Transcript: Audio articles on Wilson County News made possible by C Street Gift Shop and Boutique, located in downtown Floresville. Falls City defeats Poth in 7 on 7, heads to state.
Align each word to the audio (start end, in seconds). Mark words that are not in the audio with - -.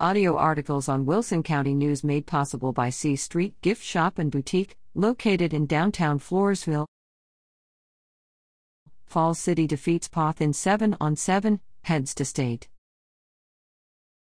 Audio 0.00 0.36
articles 0.36 0.88
on 0.88 1.06
Wilson 1.06 1.44
County 1.44 1.72
News 1.72 2.02
made 2.02 2.26
possible 2.26 2.72
by 2.72 2.90
C 2.90 3.14
Street 3.14 3.54
Gift 3.62 3.80
Shop 3.80 4.18
and 4.18 4.28
Boutique, 4.28 4.76
located 4.92 5.54
in 5.54 5.66
downtown 5.66 6.18
Floresville. 6.18 6.86
Falls 9.06 9.38
City 9.38 9.68
defeats 9.68 10.08
Poth 10.08 10.40
in 10.40 10.52
7 10.52 10.96
on 11.00 11.14
7, 11.14 11.60
heads 11.82 12.12
to 12.16 12.24
state. 12.24 12.66